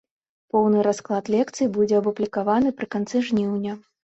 [0.55, 3.79] Поўны расклад лекцый будзе апублікаваны пры канцы жніўня.